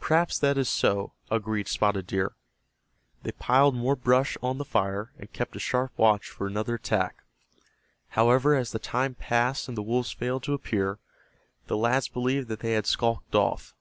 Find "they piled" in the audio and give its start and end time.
3.22-3.74